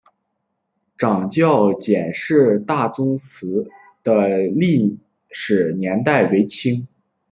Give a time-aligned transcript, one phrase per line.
[0.97, 3.69] 长教简氏大宗祠
[4.03, 4.97] 的历
[5.29, 6.87] 史年代为清。